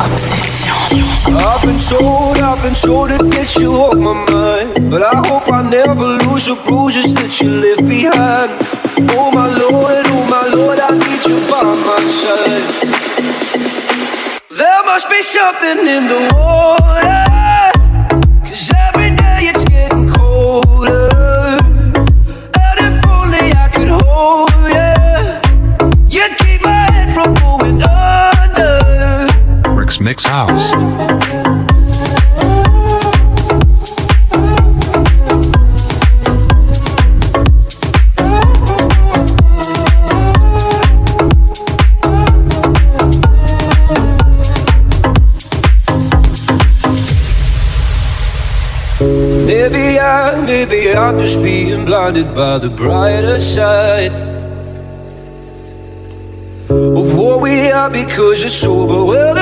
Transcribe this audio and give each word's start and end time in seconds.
Obsession. 0.00 0.72
I've 1.34 1.62
been 1.62 1.80
told, 1.80 2.38
I've 2.38 2.62
been 2.62 2.74
told 2.74 3.10
to 3.10 3.18
get 3.30 3.56
you 3.56 3.74
off 3.74 3.96
my 3.96 4.14
mind. 4.30 4.90
But 4.90 5.02
I 5.02 5.16
hope 5.28 5.50
I 5.50 5.62
never 5.62 6.18
lose 6.26 6.46
the 6.46 6.56
bruises 6.66 7.14
that 7.14 7.40
you 7.40 7.48
left 7.48 7.84
behind. 7.88 8.50
Oh 9.10 9.30
my 9.32 9.46
lord, 9.46 10.06
oh 10.06 10.26
my 10.28 10.46
lord, 10.54 10.78
I 10.80 10.90
need 10.92 11.22
you 11.26 11.38
by 11.50 11.62
my 11.62 12.00
side. 12.20 12.66
There 14.50 14.84
must 14.84 15.08
be 15.10 15.22
something 15.22 15.78
in 15.86 16.06
the 16.08 16.20
water. 16.34 17.72
Cause 18.46 18.70
every 18.88 19.01
Mix 30.12 30.26
House. 30.26 30.72
Maybe 49.46 49.98
I, 49.98 50.44
maybe 50.44 50.92
I'm 50.92 51.18
just 51.20 51.42
being 51.42 51.86
blinded 51.86 52.34
by 52.34 52.58
the 52.58 52.68
brighter 52.68 53.38
side 53.38 54.12
of 56.68 57.16
what 57.16 57.40
we 57.40 57.70
are 57.70 57.88
because 57.88 58.42
it's 58.42 58.62
over. 58.62 59.06
Well, 59.06 59.41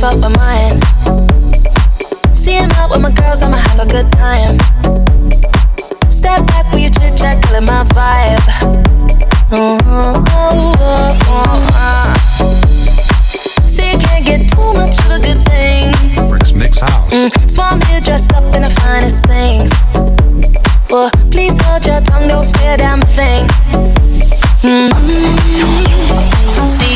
Money, 0.00 0.14
so 0.14 0.20
don't 0.20 0.36
mine. 0.36 0.80
Seeing 2.34 2.70
out 2.72 2.90
with 2.90 3.00
my 3.00 3.10
girls, 3.12 3.42
I'ma 3.42 3.56
have 3.56 3.80
a 3.80 3.86
good 3.86 4.10
time. 4.12 4.58
Step 6.10 6.46
back 6.46 6.72
with 6.72 6.82
your 6.82 6.90
chit 6.92 7.16
chat, 7.16 7.42
killing 7.44 7.64
my 7.64 7.84
vibe. 7.84 8.42
Oh, 9.50 9.78
oh, 9.86 10.24
oh, 10.30 10.74
oh, 10.80 11.68
oh. 11.72 12.54
See, 13.66 13.90
you 13.92 13.98
can't 13.98 14.24
get 14.24 14.48
too 14.50 14.72
much 14.74 14.98
of 15.00 15.10
a 15.10 15.18
good 15.20 15.44
thing. 15.46 15.92
Rick's 16.30 16.52
Mix 16.52 16.80
House. 16.80 17.12
Mm, 17.12 17.48
so 17.48 17.62
I'm 17.62 17.80
here 17.82 18.00
dressed 18.00 18.32
up 18.32 18.54
in 18.54 18.62
the 18.62 18.70
finest 18.70 19.24
things. 19.26 19.70
Well, 20.90 21.10
please 21.30 21.60
hold 21.62 21.86
your 21.86 22.00
tongue, 22.02 22.28
don't 22.28 22.44
say 22.44 22.74
a 22.74 22.76
damn 22.76 23.02
thing. 23.02 23.46
Mm. 24.62 25.97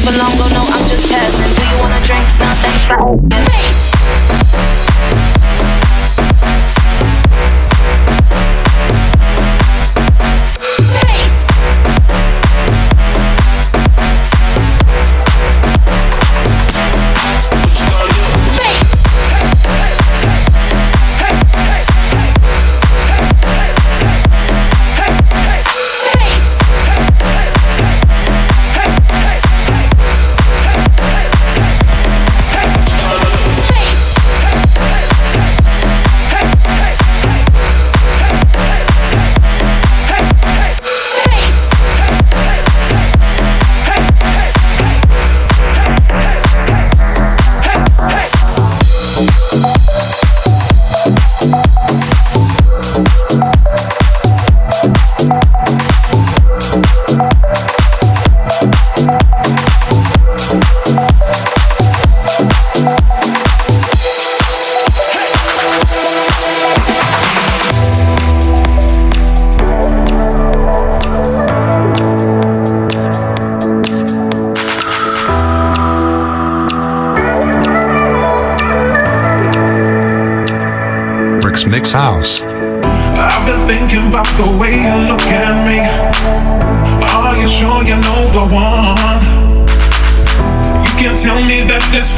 for 0.00 0.16
long, 0.16 0.32
go 0.38 0.46
no, 0.48 0.62
I'm 0.64 0.88
just 0.88 1.08
passing. 1.10 1.52
Do 1.54 1.62
you 1.68 1.78
wanna 1.80 2.00
drink? 2.04 2.26
Nah, 2.40 2.54
thanks, 2.54 2.86
bye. 2.88 3.29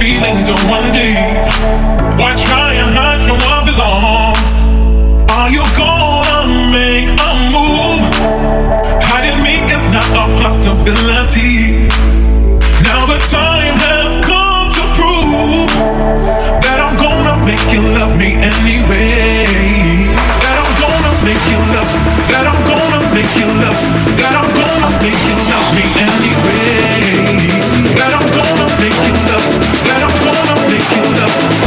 feeling 0.03 0.43
to 0.43 0.55
one 0.67 0.91
day? 0.91 1.15
Why 2.19 2.35
try 2.35 2.75
and 2.75 2.91
hide 2.91 3.21
from 3.23 3.39
what 3.47 3.63
belongs? 3.71 4.53
Are 5.31 5.49
you 5.49 5.63
gonna 5.79 6.41
make 6.75 7.11
a 7.31 7.33
move? 7.55 8.03
Hiding 9.11 9.39
me 9.47 9.55
is 9.71 9.87
not 9.95 10.09
a 10.23 10.27
possibility. 10.43 11.87
Now 12.83 13.07
the 13.13 13.21
time 13.31 13.77
has 13.87 14.19
come 14.31 14.67
to 14.79 14.83
prove 14.99 15.71
that 16.65 16.79
I'm 16.85 16.97
gonna 16.99 17.37
make 17.47 17.67
you 17.71 17.83
love 17.99 18.19
me 18.19 18.31
anyway 18.51 19.32
make 21.33 21.49
you 21.49 21.61
I'm 22.45 22.61
gonna 22.69 23.15
make 23.15 23.37
you 23.41 23.49
up. 23.65 23.77
I'm 24.37 24.49
gonna 24.53 24.89
make 25.01 25.23
you 25.25 25.37
love 25.49 25.69
me 25.73 25.85
anyway. 25.97 27.09
I'm 28.13 28.27
gonna 28.37 28.67
make 28.81 29.01
you 29.07 29.15
up. 29.33 29.45
I'm 29.97 30.13
gonna 30.25 30.57
make. 30.69 31.62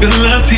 Good 0.00 0.16
luck 0.18 0.44
to 0.44 0.57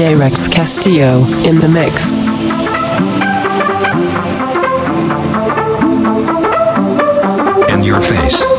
DJ 0.00 0.18
Rex 0.18 0.48
Castillo 0.48 1.26
in 1.44 1.60
the 1.60 1.68
mix. 1.68 2.10
In 7.70 7.82
your 7.82 8.00
face. 8.00 8.49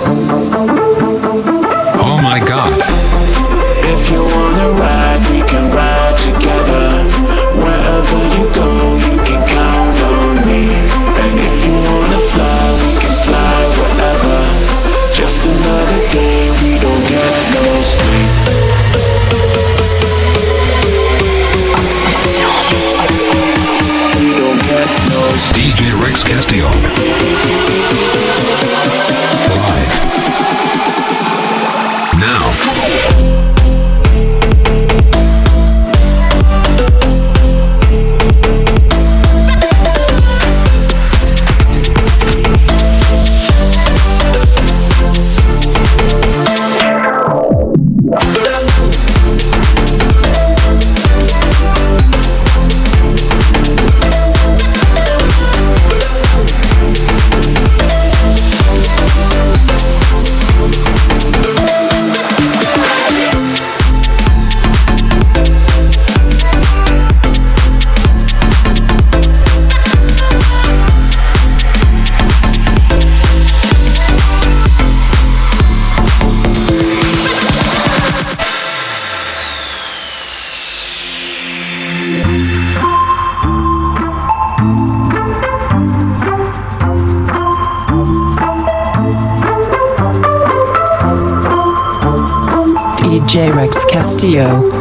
Radio. 94.32 94.81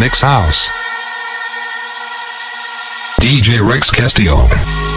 Nick's 0.00 0.22
house. 0.22 0.70
DJ 3.20 3.60
Rex 3.60 3.90
Castillo. 3.90 4.48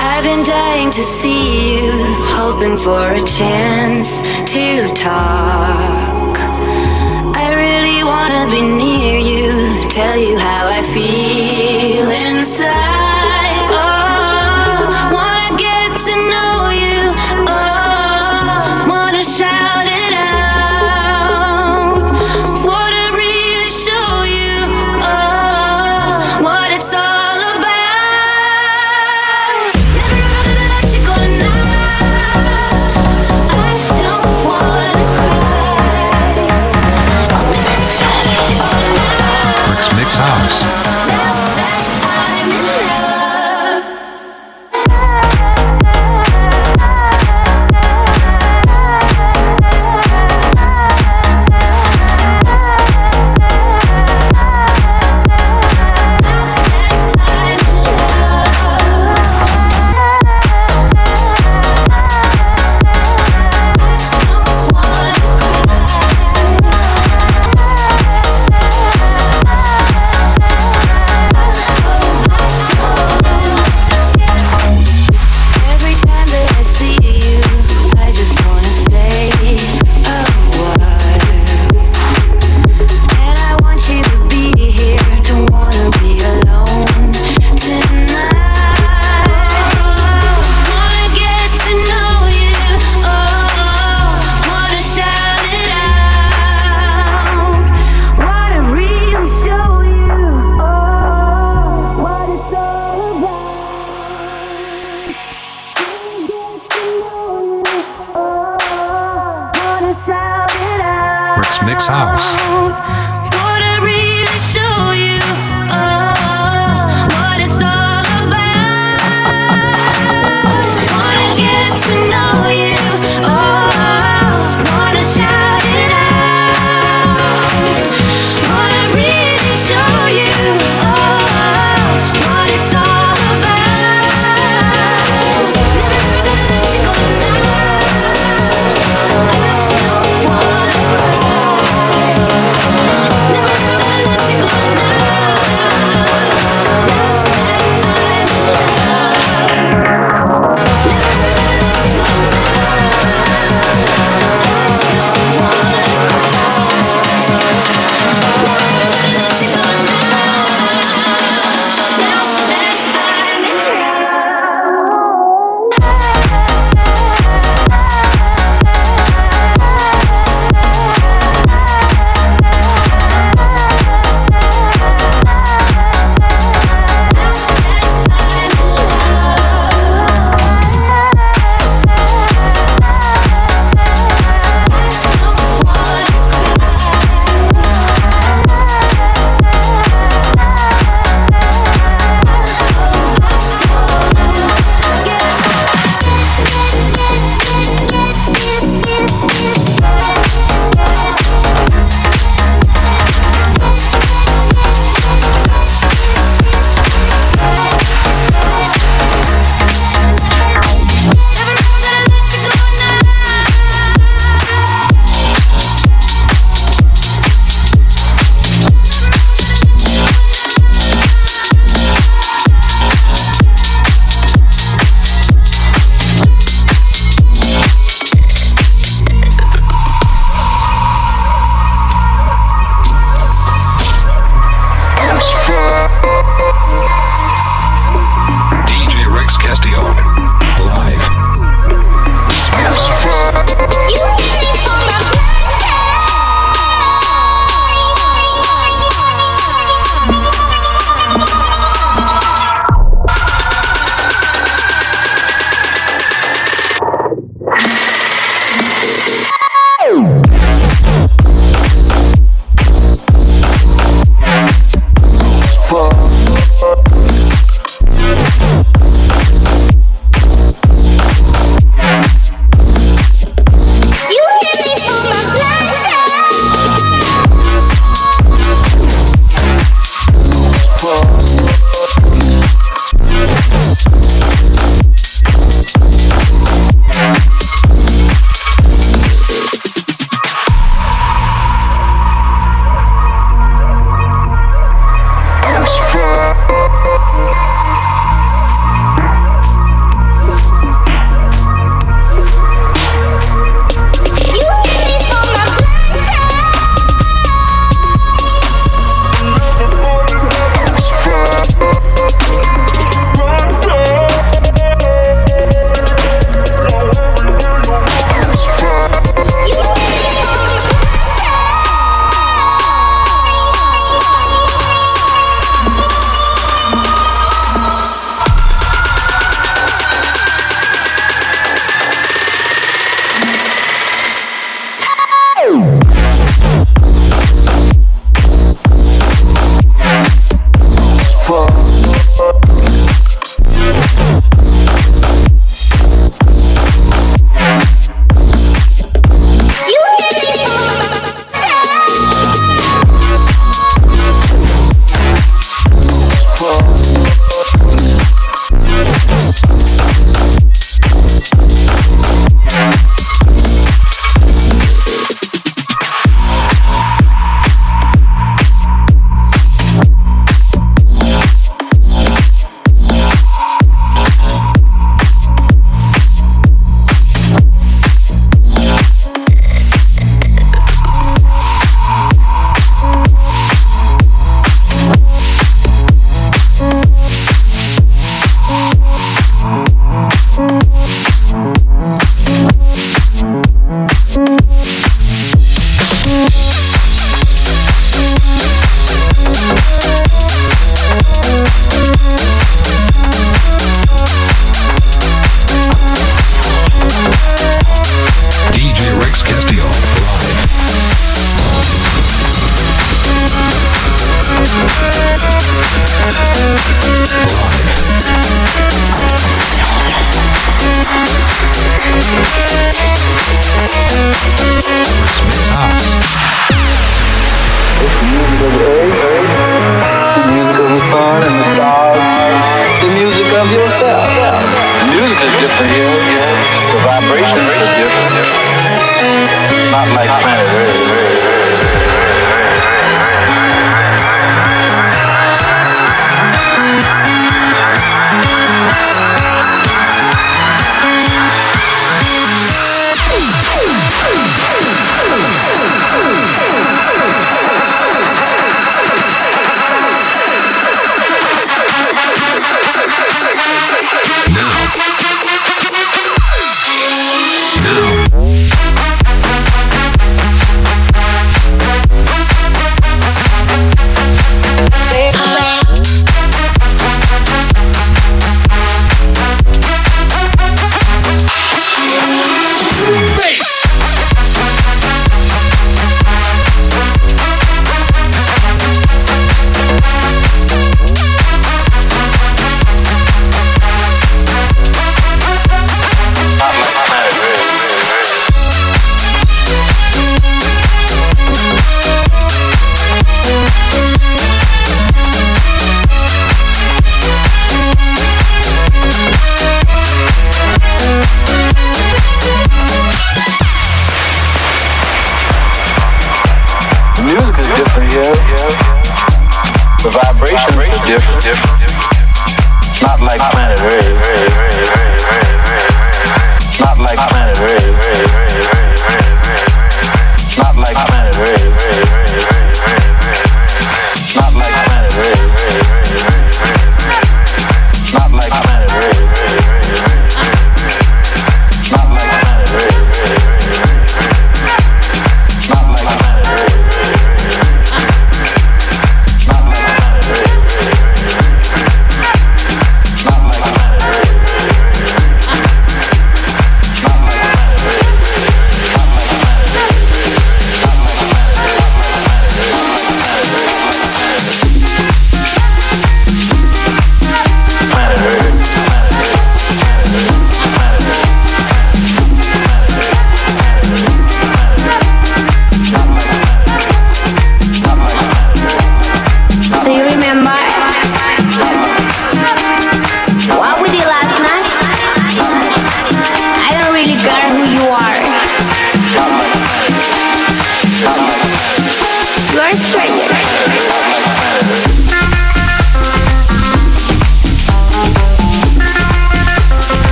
I've 0.00 0.24
been 0.24 0.44
dying 0.44 0.90
to 0.90 1.04
see 1.04 1.76
you, 1.76 1.92
hoping 2.34 2.76
for 2.76 3.12
a 3.12 3.24
chance 3.24 4.18
to 4.52 4.92
talk. 4.94 6.36
I 7.32 7.54
really 7.54 8.02
wanna 8.02 8.50
be 8.50 8.60
near 8.60 9.20
you, 9.20 9.88
tell 9.88 10.16
you 10.16 10.36
how. 10.36 10.57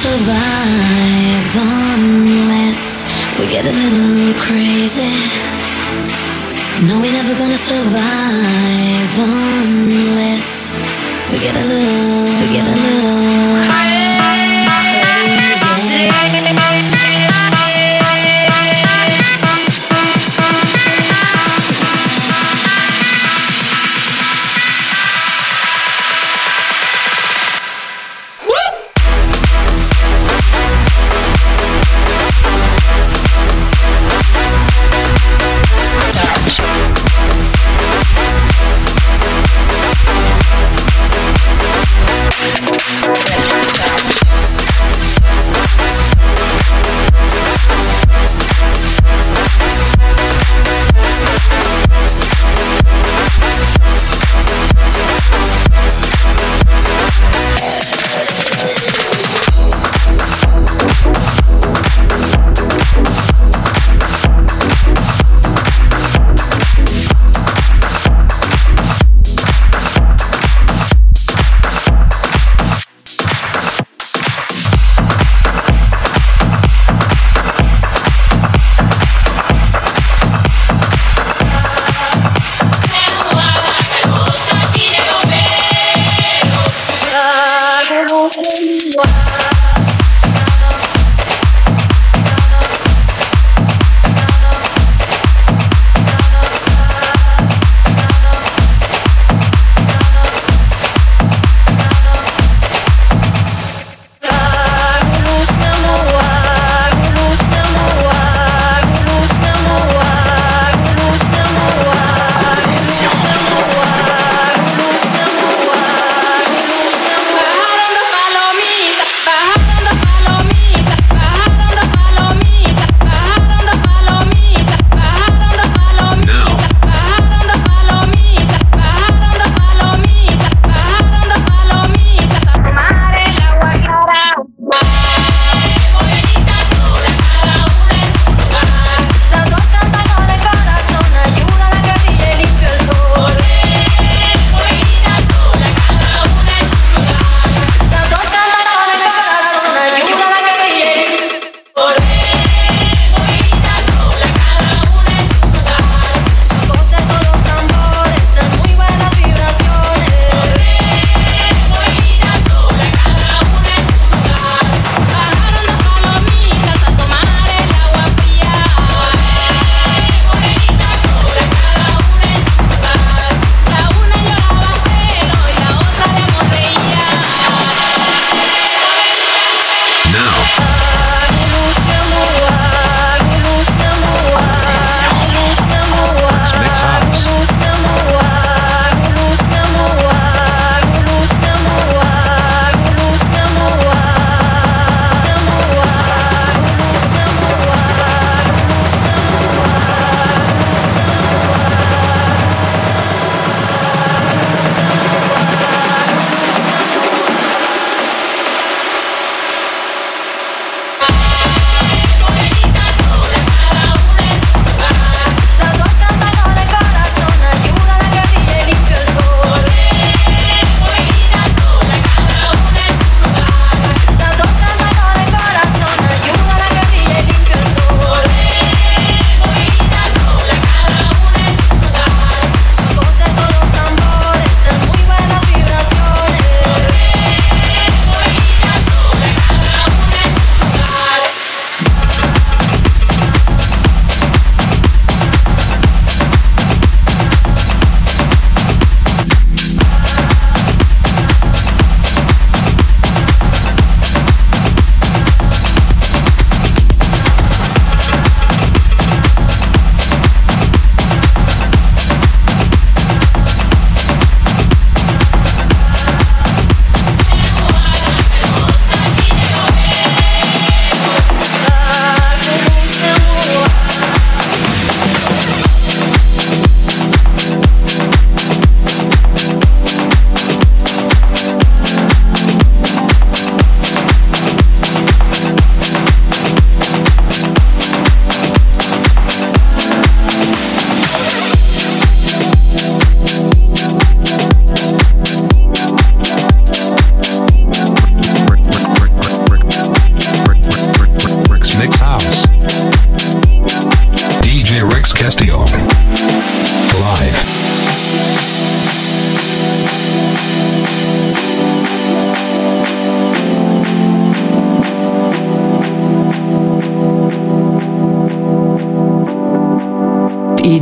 survive 0.00 1.56
unless 1.60 3.04
we 3.38 3.44
get 3.52 3.66
a 3.66 3.72
little 3.80 4.32
crazy. 4.40 5.12
No, 6.88 6.94
we're 7.02 7.12
never 7.12 7.34
gonna 7.36 7.60
survive 7.72 9.12
unless 9.18 10.72
we 11.30 11.38
get 11.38 11.54
a 11.54 11.64
little, 11.72 12.24
we 12.40 12.46
get 12.56 12.66
a 12.66 12.76
little. 12.86 13.09